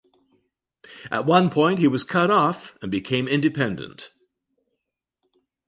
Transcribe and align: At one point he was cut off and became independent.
At 1.11 1.27
one 1.27 1.51
point 1.51 1.77
he 1.77 1.87
was 1.87 2.03
cut 2.03 2.31
off 2.31 2.75
and 2.81 2.89
became 2.89 3.27
independent. 3.27 4.09